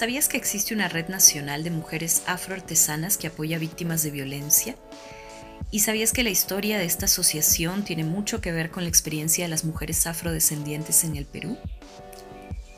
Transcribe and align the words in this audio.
¿Sabías 0.00 0.30
que 0.30 0.38
existe 0.38 0.72
una 0.72 0.88
red 0.88 1.08
nacional 1.08 1.62
de 1.62 1.70
mujeres 1.70 2.22
afroartesanas 2.24 3.18
que 3.18 3.26
apoya 3.26 3.56
a 3.56 3.60
víctimas 3.60 4.02
de 4.02 4.10
violencia? 4.10 4.74
¿Y 5.70 5.80
sabías 5.80 6.14
que 6.14 6.22
la 6.22 6.30
historia 6.30 6.78
de 6.78 6.86
esta 6.86 7.04
asociación 7.04 7.84
tiene 7.84 8.04
mucho 8.04 8.40
que 8.40 8.50
ver 8.50 8.70
con 8.70 8.84
la 8.84 8.88
experiencia 8.88 9.44
de 9.44 9.50
las 9.50 9.66
mujeres 9.66 10.06
afrodescendientes 10.06 11.04
en 11.04 11.16
el 11.16 11.26
Perú? 11.26 11.58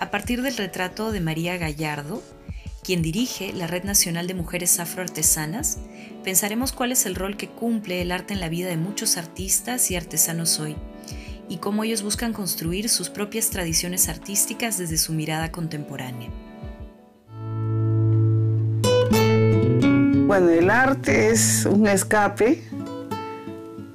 A 0.01 0.11
partir 0.11 0.43
del 0.43 0.57
retrato 0.57 1.13
de 1.13 1.21
María 1.21 1.57
Gallardo, 1.59 2.25
quien 2.83 3.03
dirige 3.03 3.53
la 3.53 3.69
Red 3.69 3.85
Nacional 3.85 4.27
de 4.27 4.35
Mujeres 4.35 4.81
Afroartesanas, 4.81 5.79
pensaremos 6.25 6.73
cuál 6.73 6.91
es 6.91 7.07
el 7.07 7.15
rol 7.15 7.37
que 7.37 7.49
cumple 7.49 8.03
el 8.03 8.11
arte 8.11 8.35
en 8.35 8.41
la 8.41 8.49
vida 8.49 8.69
de 8.69 8.79
muchos 8.79 9.17
artistas 9.17 9.93
y 9.93 9.95
artesanos 9.95 10.59
hoy, 10.59 10.75
y 11.49 11.59
cómo 11.59 11.85
ellos 11.85 12.03
buscan 12.03 12.33
construir 12.33 12.89
sus 12.89 13.11
propias 13.11 13.51
tradiciones 13.51 14.09
artísticas 14.09 14.77
desde 14.77 14.99
su 14.99 15.13
mirada 15.13 15.53
contemporánea. 15.53 16.29
Bueno, 20.33 20.49
el 20.49 20.71
arte 20.71 21.29
es 21.29 21.67
un 21.67 21.87
escape, 21.87 22.63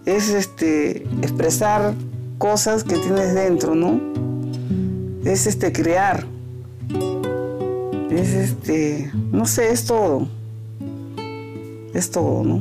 es 0.05 0.29
este 0.29 0.97
expresar 1.23 1.95
cosas 2.37 2.83
que 2.83 2.95
tienes 2.95 3.33
dentro, 3.33 3.73
¿no? 3.73 3.99
Es 5.25 5.47
este 5.47 5.73
crear. 5.73 6.27
Es 8.11 8.33
este, 8.35 9.11
no 9.31 9.47
sé, 9.47 9.71
es 9.71 9.87
todo. 9.87 10.27
Es 11.95 12.11
todo, 12.11 12.43
¿no? 12.43 12.59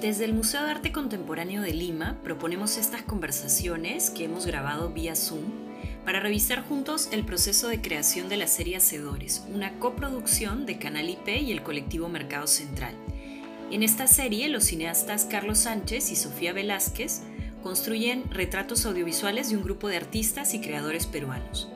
Desde 0.00 0.24
el 0.24 0.34
Museo 0.34 0.62
de 0.62 0.70
Arte 0.70 0.92
Contemporáneo 0.92 1.62
de 1.62 1.72
Lima 1.72 2.16
proponemos 2.22 2.78
estas 2.78 3.02
conversaciones 3.02 4.10
que 4.10 4.26
hemos 4.26 4.46
grabado 4.46 4.90
vía 4.90 5.16
Zoom 5.16 5.65
para 6.06 6.20
revisar 6.20 6.62
juntos 6.62 7.08
el 7.10 7.24
proceso 7.24 7.66
de 7.66 7.80
creación 7.80 8.28
de 8.28 8.36
la 8.36 8.46
serie 8.46 8.76
Hacedores, 8.76 9.44
una 9.52 9.80
coproducción 9.80 10.64
de 10.64 10.78
Canal 10.78 11.10
IP 11.10 11.26
y 11.42 11.50
el 11.50 11.64
colectivo 11.64 12.08
Mercado 12.08 12.46
Central. 12.46 12.94
En 13.72 13.82
esta 13.82 14.06
serie, 14.06 14.48
los 14.48 14.62
cineastas 14.62 15.24
Carlos 15.24 15.58
Sánchez 15.58 16.12
y 16.12 16.16
Sofía 16.16 16.52
Velázquez 16.52 17.22
construyen 17.60 18.22
retratos 18.30 18.86
audiovisuales 18.86 19.50
de 19.50 19.56
un 19.56 19.64
grupo 19.64 19.88
de 19.88 19.96
artistas 19.96 20.54
y 20.54 20.60
creadores 20.60 21.06
peruanos. 21.06 21.72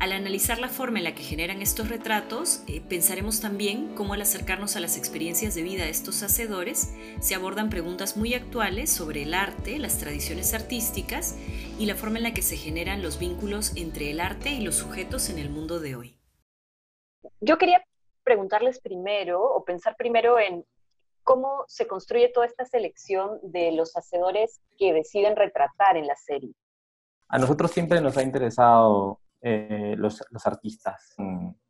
Al 0.00 0.12
analizar 0.12 0.58
la 0.58 0.68
forma 0.68 0.96
en 0.96 1.04
la 1.04 1.14
que 1.14 1.22
generan 1.22 1.60
estos 1.60 1.90
retratos, 1.90 2.64
eh, 2.66 2.80
pensaremos 2.80 3.42
también 3.42 3.94
cómo 3.94 4.14
al 4.14 4.22
acercarnos 4.22 4.74
a 4.74 4.80
las 4.80 4.96
experiencias 4.96 5.54
de 5.54 5.62
vida 5.62 5.84
de 5.84 5.90
estos 5.90 6.22
hacedores, 6.22 6.94
se 7.20 7.34
abordan 7.34 7.68
preguntas 7.68 8.16
muy 8.16 8.32
actuales 8.32 8.90
sobre 8.90 9.24
el 9.24 9.34
arte, 9.34 9.78
las 9.78 9.98
tradiciones 9.98 10.54
artísticas 10.54 11.36
y 11.78 11.84
la 11.84 11.96
forma 11.96 12.16
en 12.16 12.22
la 12.22 12.32
que 12.32 12.40
se 12.40 12.56
generan 12.56 13.02
los 13.02 13.18
vínculos 13.18 13.76
entre 13.76 14.10
el 14.10 14.20
arte 14.20 14.48
y 14.48 14.62
los 14.62 14.76
sujetos 14.76 15.28
en 15.28 15.38
el 15.38 15.50
mundo 15.50 15.80
de 15.80 15.96
hoy. 15.96 16.18
Yo 17.42 17.58
quería 17.58 17.84
preguntarles 18.24 18.80
primero, 18.80 19.42
o 19.42 19.66
pensar 19.66 19.96
primero 19.98 20.38
en 20.38 20.64
cómo 21.24 21.64
se 21.68 21.86
construye 21.86 22.30
toda 22.30 22.46
esta 22.46 22.64
selección 22.64 23.38
de 23.42 23.72
los 23.72 23.94
hacedores 23.98 24.62
que 24.78 24.94
deciden 24.94 25.36
retratar 25.36 25.98
en 25.98 26.06
la 26.06 26.16
serie. 26.16 26.54
A 27.28 27.38
nosotros 27.38 27.70
siempre 27.70 28.00
nos 28.00 28.16
ha 28.16 28.22
interesado 28.22 29.19
eh, 29.42 29.94
los, 29.96 30.22
los, 30.30 30.46
artistas, 30.46 31.14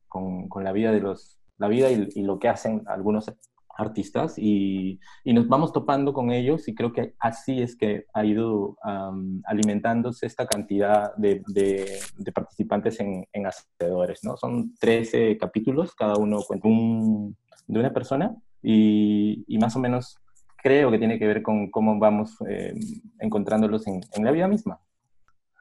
con, 0.08 0.48
con, 0.48 0.64
la 0.64 0.72
vida 0.72 0.92
de 0.92 1.00
los, 1.00 1.38
la 1.58 1.68
vida 1.68 1.90
y, 1.90 2.08
y, 2.14 2.22
lo 2.22 2.38
que 2.38 2.48
hacen 2.48 2.82
algunos 2.86 3.32
artistas 3.80 4.34
y, 4.36 5.00
y, 5.24 5.32
nos 5.32 5.48
vamos 5.48 5.72
topando 5.72 6.12
con 6.12 6.30
ellos 6.30 6.68
y 6.68 6.74
creo 6.74 6.92
que 6.92 7.14
así 7.18 7.62
es 7.62 7.76
que 7.76 8.06
ha 8.12 8.24
ido 8.24 8.76
um, 8.84 9.40
alimentándose 9.44 10.26
esta 10.26 10.46
cantidad 10.46 11.14
de, 11.16 11.42
de, 11.48 11.98
de 12.16 12.32
participantes 12.32 13.00
en, 13.00 13.26
en, 13.32 13.46
hacedores, 13.46 14.20
¿no? 14.24 14.36
Son 14.36 14.74
13 14.78 15.38
capítulos, 15.38 15.94
cada 15.94 16.16
uno 16.16 16.40
cuenta 16.46 16.68
un, 16.68 17.36
de 17.66 17.80
una 17.80 17.92
persona 17.92 18.36
y, 18.62 19.44
y, 19.46 19.58
más 19.58 19.74
o 19.76 19.78
menos 19.78 20.18
creo 20.62 20.90
que 20.90 20.98
tiene 20.98 21.18
que 21.18 21.26
ver 21.26 21.42
con 21.42 21.70
cómo 21.70 21.98
vamos 21.98 22.36
eh, 22.48 22.74
encontrándolos 23.18 23.86
en, 23.86 24.00
en 24.12 24.24
la 24.24 24.30
vida 24.30 24.46
misma. 24.48 24.80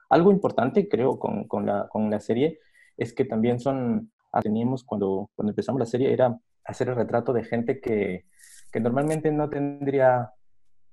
Algo 0.09 0.31
importante, 0.31 0.87
creo, 0.87 1.19
con, 1.19 1.47
con, 1.47 1.65
la, 1.65 1.87
con 1.87 2.09
la 2.09 2.19
serie 2.19 2.59
es 2.97 3.13
que 3.13 3.25
también 3.25 3.59
son, 3.59 4.11
ah, 4.31 4.41
teníamos 4.41 4.83
cuando, 4.83 5.29
cuando 5.35 5.51
empezamos 5.51 5.79
la 5.79 5.85
serie, 5.85 6.11
era 6.11 6.37
hacer 6.65 6.89
el 6.89 6.95
retrato 6.95 7.33
de 7.33 7.43
gente 7.43 7.79
que, 7.79 8.25
que 8.71 8.79
normalmente 8.79 9.31
no 9.31 9.49
tendría 9.49 10.31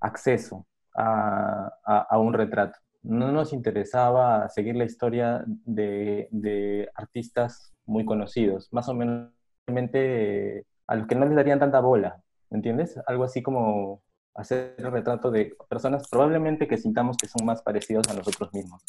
acceso 0.00 0.66
a, 0.94 1.72
a, 1.84 2.18
un 2.18 2.32
retrato. 2.32 2.78
No 3.02 3.30
nos 3.32 3.52
interesaba 3.52 4.48
seguir 4.48 4.76
la 4.76 4.84
historia 4.84 5.44
de, 5.46 6.28
de 6.30 6.88
artistas 6.94 7.74
muy 7.84 8.04
conocidos, 8.04 8.68
más 8.72 8.88
o 8.88 8.94
menos 8.94 9.30
a 10.86 10.96
los 10.96 11.06
que 11.06 11.14
no 11.14 11.26
les 11.26 11.34
darían 11.34 11.58
tanta 11.58 11.80
bola, 11.80 12.22
¿entiendes? 12.50 12.98
Algo 13.06 13.24
así 13.24 13.42
como 13.42 14.02
hacer 14.36 14.74
el 14.78 14.90
retrato 14.90 15.30
de 15.30 15.56
personas 15.68 16.08
probablemente 16.08 16.68
que 16.68 16.78
sintamos 16.78 17.16
que 17.16 17.28
son 17.28 17.46
más 17.46 17.62
parecidos 17.62 18.08
a 18.08 18.14
nosotros 18.14 18.52
mismos. 18.52 18.82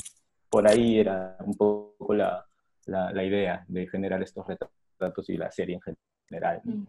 Por 0.49 0.67
ahí 0.67 0.99
era 0.99 1.37
un 1.45 1.55
poco 1.55 2.13
la, 2.13 2.45
la, 2.85 3.11
la 3.11 3.23
idea 3.23 3.65
de 3.67 3.87
generar 3.87 4.21
estos 4.21 4.45
retratos 4.47 5.29
y 5.29 5.37
la 5.37 5.51
serie 5.51 5.75
en 5.75 5.95
general. 6.27 6.61
Mm. 6.63 6.83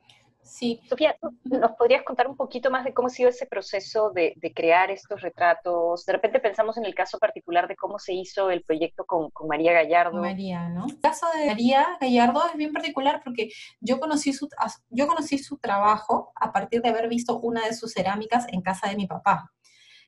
Sí. 0.48 0.80
Sofía, 0.88 1.14
¿nos 1.44 1.72
podrías 1.72 2.02
contar 2.04 2.26
un 2.26 2.36
poquito 2.36 2.70
más 2.70 2.84
de 2.84 2.94
cómo 2.94 3.08
ha 3.08 3.10
sido 3.10 3.28
ese 3.28 3.46
proceso 3.46 4.10
de, 4.10 4.32
de, 4.36 4.52
crear 4.52 4.90
estos 4.90 5.20
retratos? 5.20 6.06
De 6.06 6.12
repente 6.14 6.40
pensamos 6.40 6.78
en 6.78 6.86
el 6.86 6.94
caso 6.94 7.18
particular 7.18 7.68
de 7.68 7.76
cómo 7.76 7.98
se 7.98 8.14
hizo 8.14 8.50
el 8.50 8.62
proyecto 8.62 9.04
con, 9.04 9.30
con 9.30 9.46
María 9.46 9.72
Gallardo. 9.72 10.18
María, 10.18 10.68
¿no? 10.68 10.86
El 10.86 10.98
caso 11.00 11.26
de 11.36 11.46
María 11.46 11.86
Gallardo 12.00 12.42
es 12.50 12.56
bien 12.56 12.72
particular 12.72 13.20
porque 13.22 13.50
yo 13.80 14.00
conocí, 14.00 14.32
su, 14.32 14.48
yo 14.88 15.06
conocí 15.06 15.38
su 15.38 15.58
trabajo 15.58 16.32
partir 16.60 16.82
de 16.82 16.88
haber 16.88 17.08
visto 17.08 17.38
una 17.40 17.66
de 17.66 17.74
sus 17.74 17.92
cerámicas 17.92 18.46
en 18.48 18.62
casa 18.62 18.88
de 18.88 18.96
mi 18.96 19.06
papá. 19.06 19.52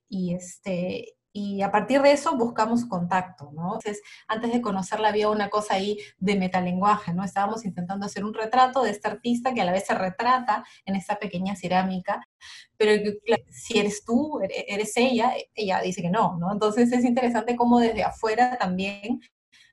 Y, 0.08 0.34
este, 0.34 1.14
y 1.32 1.62
a 1.62 1.70
partir 1.70 2.02
de 2.02 2.10
eso 2.10 2.36
buscamos 2.36 2.84
contacto, 2.86 3.50
¿no? 3.52 3.74
Entonces, 3.74 4.02
antes 4.26 4.52
de 4.52 4.60
conocerla 4.60 5.08
había 5.08 5.28
una 5.28 5.48
cosa 5.48 5.74
ahí 5.74 5.98
de 6.18 6.34
metalenguaje, 6.34 7.14
¿no? 7.14 7.22
Estábamos 7.22 7.64
intentando 7.64 8.06
hacer 8.06 8.24
un 8.24 8.34
retrato 8.34 8.82
de 8.82 8.90
esta 8.90 9.10
artista 9.10 9.54
que 9.54 9.60
a 9.60 9.64
la 9.64 9.72
vez 9.72 9.86
se 9.86 9.94
retrata 9.94 10.64
en 10.84 10.96
esta 10.96 11.18
pequeña 11.20 11.54
cerámica, 11.54 12.26
pero 12.76 12.92
si 13.48 13.78
eres 13.78 14.04
tú, 14.04 14.40
eres 14.42 14.96
ella, 14.96 15.32
ella 15.54 15.80
dice 15.80 16.02
que 16.02 16.10
no, 16.10 16.36
¿no? 16.38 16.50
Entonces 16.52 16.90
es 16.92 17.04
interesante 17.04 17.54
cómo 17.54 17.78
desde 17.78 18.02
afuera 18.02 18.56
también 18.58 19.20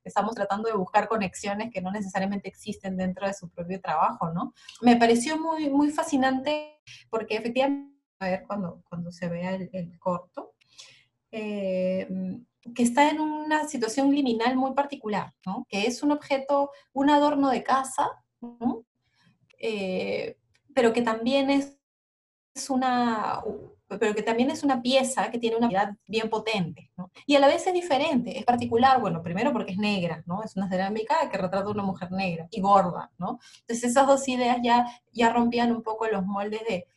estamos 0.08 0.36
tratando 0.36 0.70
de 0.70 0.76
buscar 0.76 1.08
conexiones 1.08 1.72
que 1.72 1.82
no 1.82 1.92
necesariamente 1.92 2.48
existen 2.48 2.98
dentro 2.98 3.28
de 3.28 3.34
su 3.34 3.50
propio 3.50 3.80
trabajo, 3.82 4.32
¿no? 4.32 4.54
Me 4.82 4.96
pareció 4.96 5.40
muy, 5.40 5.70
muy 5.70 5.92
fascinante 5.92 6.80
porque 7.10 7.36
efectivamente, 7.36 7.96
a 8.20 8.30
ver 8.30 8.44
cuando, 8.48 8.82
cuando 8.90 9.12
se 9.12 9.30
vea 9.30 9.56
el, 9.56 10.00
corto, 10.00 10.54
eh, 11.32 12.08
que 12.74 12.84
está 12.84 13.10
en 13.10 13.20
una 13.20 13.68
situación 13.68 14.14
liminal 14.14 14.56
muy 14.56 14.74
particular, 14.74 15.34
¿no? 15.46 15.66
que 15.70 15.86
es 15.86 16.04
un 16.04 16.12
objeto, 16.12 16.72
un 16.94 17.10
adorno 17.10 17.50
de 17.50 17.64
casa, 17.64 18.10
eh, 19.60 20.38
pero 20.74 20.94
que 20.94 21.02
también 21.02 21.50
es, 21.50 21.74
una 22.70 23.40
pero 23.88 24.14
que 24.14 24.22
también 24.22 24.52
es 24.52 24.64
una 24.64 24.82
pieza 24.82 25.32
que 25.32 25.40
tiene 25.40 25.56
una 25.56 25.68
unidad 25.68 25.96
bien 26.08 26.30
potente, 26.30 26.92
y 27.26 27.36
a 27.36 27.40
la 27.40 27.48
vez 27.48 27.66
es 27.68 27.74
diferente, 27.74 28.38
es 28.38 28.46
particular, 28.46 29.00
bueno, 29.00 29.24
primero 29.24 29.54
porque 29.54 29.72
es 29.72 29.78
negra, 29.78 30.24
¿no? 30.26 30.44
es 30.44 30.56
una 30.56 30.70
cerámica 30.70 31.30
que 31.30 31.38
retrata 31.38 31.68
a 31.68 31.72
una 31.72 31.84
mujer 31.84 32.12
negra 32.12 32.48
y 32.52 32.62
gorda, 32.62 33.12
¿no? 33.18 33.40
entonces 33.62 33.92
esas 33.92 34.08
dos 34.08 34.28
ideas 34.28 34.58
ya, 34.64 34.86
ya 35.12 35.32
rompían 35.32 35.72
un 35.72 35.84
poco 35.84 36.08
los 36.08 36.26
moldes 36.26 36.62
de, 36.68 36.88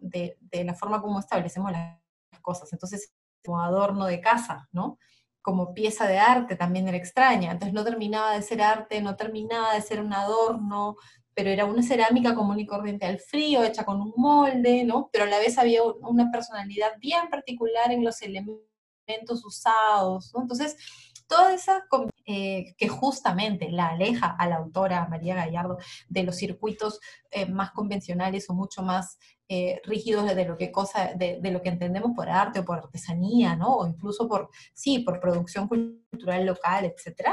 de, 0.00 0.36
de 0.40 0.64
la 0.64 0.74
forma 0.74 1.00
como 1.00 1.18
establecemos 1.18 1.72
las 1.72 1.98
cosas, 2.42 2.72
entonces 2.72 3.12
como 3.46 3.60
adorno 3.60 4.06
de 4.06 4.20
casa, 4.20 4.68
¿no? 4.72 4.98
Como 5.40 5.72
pieza 5.72 6.06
de 6.06 6.18
arte 6.18 6.56
también 6.56 6.88
era 6.88 6.96
extraña. 6.96 7.52
Entonces 7.52 7.72
no 7.72 7.84
terminaba 7.84 8.32
de 8.32 8.42
ser 8.42 8.60
arte, 8.60 9.00
no 9.00 9.16
terminaba 9.16 9.74
de 9.74 9.80
ser 9.80 10.00
un 10.00 10.12
adorno, 10.12 10.96
pero 11.36 11.50
era 11.50 11.66
una 11.66 11.82
cerámica 11.82 12.34
común 12.34 12.58
y 12.58 12.66
corriente 12.66 13.04
al 13.04 13.20
frío, 13.20 13.62
hecha 13.62 13.84
con 13.84 14.00
un 14.00 14.14
molde, 14.16 14.84
¿no? 14.84 15.10
Pero 15.12 15.24
a 15.24 15.28
la 15.28 15.38
vez 15.38 15.58
había 15.58 15.82
una 15.82 16.30
personalidad 16.32 16.92
bien 16.98 17.28
particular 17.28 17.92
en 17.92 18.02
los 18.02 18.22
elementos 18.22 19.44
usados, 19.44 20.32
¿no? 20.34 20.40
Entonces, 20.40 20.78
toda 21.26 21.54
esa 21.54 21.84
eh, 22.26 22.74
que 22.76 22.88
justamente 22.88 23.70
la 23.70 23.88
aleja 23.88 24.34
a 24.38 24.48
la 24.48 24.56
autora 24.56 25.06
María 25.08 25.34
Gallardo 25.34 25.78
de 26.08 26.22
los 26.22 26.36
circuitos 26.36 27.00
eh, 27.30 27.46
más 27.46 27.70
convencionales 27.72 28.48
o 28.50 28.54
mucho 28.54 28.82
más 28.82 29.18
eh, 29.48 29.80
rígidos 29.84 30.34
de 30.34 30.44
lo, 30.44 30.56
que 30.56 30.72
cosa, 30.72 31.14
de, 31.14 31.38
lo 31.52 31.62
que 31.62 31.68
entendemos 31.68 32.10
por 32.16 32.28
arte 32.28 32.58
o 32.58 32.64
por 32.64 32.78
artesanía, 32.78 33.54
¿no? 33.54 33.76
O 33.76 33.86
incluso 33.86 34.28
por, 34.28 34.50
sí, 34.74 34.98
por 35.00 35.20
producción 35.20 35.68
cultural 35.68 36.44
local, 36.44 36.84
etcétera, 36.84 37.32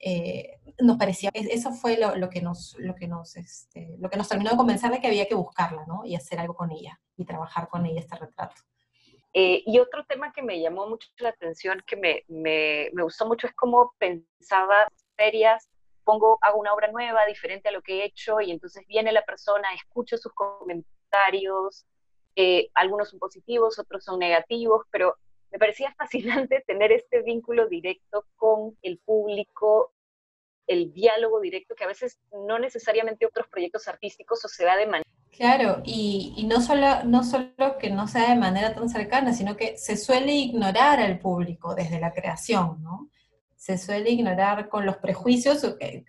eh, 0.00 0.58
nos 0.80 0.96
parecía, 0.98 1.30
eso 1.32 1.72
fue 1.72 1.98
lo, 1.98 2.16
lo, 2.16 2.28
que 2.30 2.42
nos, 2.42 2.74
lo, 2.80 2.96
que 2.96 3.06
nos, 3.06 3.36
este, 3.36 3.94
lo 4.00 4.10
que 4.10 4.16
nos 4.16 4.28
terminó 4.28 4.50
de 4.50 4.56
convencer 4.56 4.90
de 4.90 5.00
que 5.00 5.06
había 5.06 5.28
que 5.28 5.36
buscarla, 5.36 5.84
¿no? 5.86 6.04
Y 6.04 6.16
hacer 6.16 6.40
algo 6.40 6.54
con 6.54 6.72
ella, 6.72 7.00
y 7.16 7.24
trabajar 7.24 7.68
con 7.68 7.86
ella 7.86 8.00
este 8.00 8.16
retrato. 8.16 8.56
Eh, 9.34 9.62
y 9.64 9.78
otro 9.78 10.04
tema 10.04 10.32
que 10.32 10.42
me 10.42 10.60
llamó 10.60 10.86
mucho 10.88 11.08
la 11.18 11.30
atención, 11.30 11.82
que 11.86 11.96
me, 11.96 12.24
me, 12.28 12.90
me, 12.92 13.02
gustó 13.02 13.26
mucho, 13.26 13.46
es 13.46 13.54
cómo 13.54 13.94
pensaba 13.98 14.88
ferias 15.16 15.70
pongo, 16.04 16.38
hago 16.42 16.58
una 16.58 16.74
obra 16.74 16.90
nueva, 16.90 17.26
diferente 17.26 17.68
a 17.68 17.72
lo 17.72 17.82
que 17.82 18.00
he 18.00 18.04
hecho, 18.04 18.40
y 18.40 18.50
entonces 18.50 18.86
viene 18.86 19.12
la 19.12 19.24
persona, 19.24 19.72
escucho 19.74 20.16
sus 20.18 20.32
comentarios, 20.32 21.86
eh, 22.36 22.70
algunos 22.74 23.10
son 23.10 23.18
positivos, 23.18 23.78
otros 23.78 24.04
son 24.04 24.18
negativos, 24.18 24.86
pero 24.90 25.16
me 25.50 25.58
parecía 25.58 25.94
fascinante 25.98 26.62
tener 26.66 26.92
este 26.92 27.22
vínculo 27.22 27.68
directo 27.68 28.26
con 28.36 28.76
el 28.82 28.98
público, 28.98 29.92
el 30.66 30.92
diálogo 30.92 31.40
directo, 31.40 31.74
que 31.74 31.84
a 31.84 31.88
veces 31.88 32.18
no 32.32 32.58
necesariamente 32.58 33.26
otros 33.26 33.48
proyectos 33.48 33.88
artísticos 33.88 34.44
o 34.44 34.48
se 34.48 34.64
da 34.64 34.76
de 34.76 34.86
manera 34.86 35.10
Claro, 35.32 35.80
y, 35.82 36.34
y, 36.36 36.44
no, 36.44 36.60
solo, 36.60 37.04
no 37.04 37.24
solo 37.24 37.78
que 37.80 37.88
no 37.88 38.06
sea 38.06 38.28
de 38.30 38.36
manera 38.36 38.74
tan 38.74 38.90
cercana, 38.90 39.32
sino 39.32 39.56
que 39.56 39.78
se 39.78 39.96
suele 39.96 40.34
ignorar 40.34 41.00
al 41.00 41.18
público 41.18 41.74
desde 41.74 41.98
la 41.98 42.12
creación, 42.12 42.82
¿no? 42.82 43.08
Se 43.56 43.78
suele 43.78 44.10
ignorar 44.10 44.68
con 44.68 44.84
los 44.84 44.98
prejuicios 44.98 45.62
que, 45.80 46.04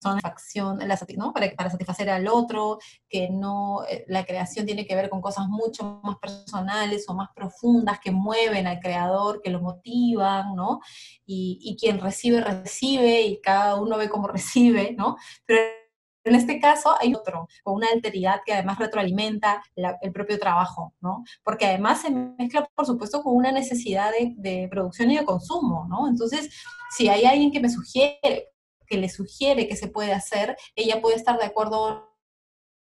son 0.00 0.20
facción, 0.20 0.78
¿no? 1.16 1.32
para, 1.32 1.50
para 1.56 1.70
satisfacer 1.70 2.08
al 2.10 2.28
otro, 2.28 2.78
que 3.08 3.30
no, 3.30 3.84
eh, 3.88 4.04
la 4.06 4.24
creación 4.24 4.64
tiene 4.64 4.86
que 4.86 4.94
ver 4.94 5.08
con 5.08 5.20
cosas 5.20 5.48
mucho 5.48 6.00
más 6.04 6.18
personales 6.18 7.04
o 7.08 7.14
más 7.14 7.30
profundas 7.34 7.98
que 7.98 8.12
mueven 8.12 8.66
al 8.66 8.78
creador, 8.80 9.40
que 9.42 9.50
lo 9.50 9.60
motivan, 9.60 10.54
¿no? 10.54 10.80
Y, 11.26 11.58
y 11.62 11.76
quien 11.76 11.98
recibe, 12.00 12.42
recibe, 12.42 13.22
y 13.22 13.40
cada 13.40 13.74
uno 13.76 13.96
ve 13.96 14.08
cómo 14.08 14.28
recibe, 14.28 14.94
¿no? 14.96 15.16
Pero 15.46 15.77
en 16.28 16.34
este 16.34 16.60
caso 16.60 16.94
hay 17.00 17.14
otro, 17.14 17.48
con 17.62 17.74
una 17.74 17.88
alteridad 17.92 18.40
que 18.44 18.54
además 18.54 18.78
retroalimenta 18.78 19.62
el 19.74 20.12
propio 20.12 20.38
trabajo, 20.38 20.94
¿no? 21.00 21.24
Porque 21.42 21.66
además 21.66 22.02
se 22.02 22.10
mezcla, 22.10 22.68
por 22.74 22.86
supuesto, 22.86 23.22
con 23.22 23.34
una 23.34 23.52
necesidad 23.52 24.10
de, 24.12 24.34
de, 24.36 24.68
producción 24.68 25.10
y 25.10 25.18
de 25.18 25.24
consumo, 25.24 25.86
¿no? 25.88 26.08
Entonces, 26.08 26.50
si 26.90 27.08
hay 27.08 27.24
alguien 27.24 27.50
que 27.50 27.60
me 27.60 27.70
sugiere, 27.70 28.48
que 28.86 28.96
le 28.96 29.08
sugiere 29.08 29.68
que 29.68 29.76
se 29.76 29.88
puede 29.88 30.12
hacer, 30.12 30.56
ella 30.74 31.00
puede 31.00 31.16
estar 31.16 31.38
de 31.38 31.44
acuerdo 31.44 32.08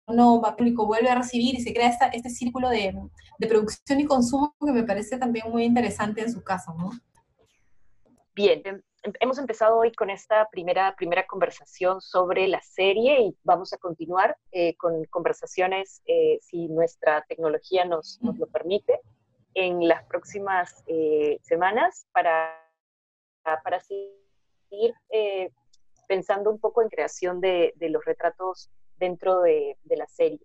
no, 0.08 0.40
va 0.42 0.56
público 0.56 0.86
vuelve 0.86 1.10
a 1.10 1.16
recibir 1.16 1.56
y 1.56 1.62
se 1.62 1.74
crea 1.74 1.90
esta, 1.90 2.08
este 2.08 2.30
círculo 2.30 2.70
de, 2.70 2.94
de 3.40 3.48
producción 3.48 4.00
y 4.00 4.06
consumo 4.06 4.56
que 4.64 4.72
me 4.72 4.84
parece 4.84 5.18
también 5.18 5.50
muy 5.50 5.64
interesante 5.64 6.22
en 6.22 6.32
su 6.32 6.44
caso, 6.44 6.74
¿no? 6.78 6.92
Bien, 8.36 8.62
hemos 9.20 9.38
empezado 9.38 9.78
hoy 9.78 9.92
con 9.92 10.10
esta 10.10 10.48
primera, 10.50 10.96
primera 10.96 11.26
conversación 11.26 12.02
sobre 12.02 12.48
la 12.48 12.62
serie 12.62 13.22
y 13.22 13.38
vamos 13.44 13.74
a 13.74 13.78
continuar 13.78 14.38
eh, 14.52 14.76
con 14.78 15.06
conversaciones, 15.06 16.02
eh, 16.06 16.40
si 16.42 16.68
nuestra 16.68 17.24
tecnología 17.28 17.86
nos, 17.86 18.20
nos, 18.22 18.38
lo 18.38 18.48
permite, 18.48 19.00
en 19.54 19.88
las 19.88 20.04
próximas 20.06 20.84
eh, 20.88 21.40
semanas 21.42 22.08
para, 22.12 22.54
para 23.44 23.80
seguir 23.80 24.94
pensando 26.08 26.52
un 26.52 26.60
poco 26.60 26.82
en 26.82 26.90
creación 26.90 27.40
de, 27.40 27.74
de 27.78 27.90
los 27.90 28.04
retratos 28.04 28.70
dentro 28.98 29.42
de, 29.42 29.78
de 29.84 29.98
la 29.98 30.08
serie. 30.08 30.42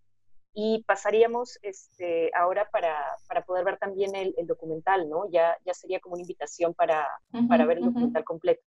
Y 0.52 0.82
pasaríamos 0.84 1.58
este, 1.62 2.30
ahora 2.34 2.68
para, 2.70 2.96
para 3.28 3.44
poder 3.44 3.64
ver 3.64 3.78
también 3.78 4.14
el, 4.14 4.34
el, 4.36 4.46
documental, 4.46 5.08
¿no? 5.08 5.30
Ya, 5.30 5.56
ya 5.64 5.74
sería 5.74 6.00
como 6.00 6.14
una 6.14 6.22
invitación 6.22 6.74
para, 6.74 7.06
uh 7.32 7.38
-huh, 7.38 7.48
para 7.48 7.66
ver 7.66 7.78
el 7.78 7.84
documental 7.84 8.22
uh 8.22 8.24
-huh. 8.24 8.26
completo. 8.26 8.62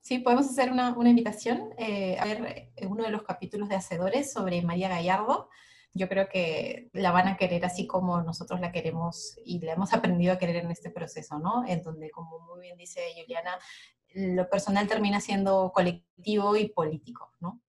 Sí, 0.00 0.20
podemos 0.20 0.46
hacer 0.46 0.72
una, 0.72 0.96
una 0.96 1.10
invitación 1.10 1.70
eh, 1.76 2.16
a 2.18 2.24
ver 2.24 2.70
eh, 2.76 2.86
uno 2.86 3.04
de 3.04 3.10
los 3.10 3.24
capítulos 3.24 3.68
de 3.68 3.76
Hacedores 3.76 4.32
sobre 4.32 4.62
María 4.62 4.88
Gallardo. 4.88 5.50
Yo 5.92 6.08
creo 6.08 6.28
que 6.28 6.88
la 6.92 7.10
van 7.10 7.28
a 7.28 7.36
querer 7.36 7.64
así 7.64 7.86
como 7.86 8.22
nosotros 8.22 8.60
la 8.60 8.72
queremos 8.72 9.36
y 9.44 9.58
la 9.60 9.72
hemos 9.72 9.92
aprendido 9.92 10.32
a 10.32 10.38
querer 10.38 10.56
en 10.56 10.70
este 10.70 10.90
proceso, 10.90 11.38
¿no? 11.38 11.66
En 11.66 11.82
donde, 11.82 12.10
como 12.10 12.38
muy 12.40 12.60
bien 12.60 12.78
dice 12.78 13.00
Juliana, 13.16 13.58
lo 14.14 14.48
personal 14.48 14.86
termina 14.86 15.20
siendo 15.20 15.72
colectivo 15.74 16.56
y 16.56 16.68
político, 16.68 17.34
¿no? 17.40 17.60